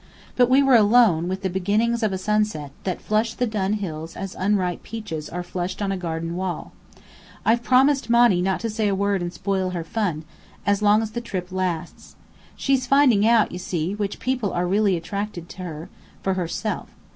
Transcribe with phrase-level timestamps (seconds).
[0.35, 4.15] But we were alone with the beginnings of a sunset, that flushed the dun hills
[4.15, 6.71] as unripe peaches are flushed on a garden wall.
[7.45, 10.25] "I've promised Monny not to say a word and spoil her fun,
[10.65, 12.15] as long as the trip lasts.
[12.55, 15.89] She's finding out, you see, which people are really attracted to her,
[16.23, 16.89] for herself.